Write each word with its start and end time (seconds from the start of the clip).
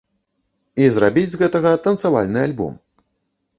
І 0.85 0.87
зрабіць 0.95 1.27
з 1.35 1.41
гэтага 1.43 1.75
танцавальны 1.85 2.39
альбом. 2.47 2.73